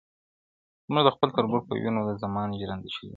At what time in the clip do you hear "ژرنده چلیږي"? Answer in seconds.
2.59-3.07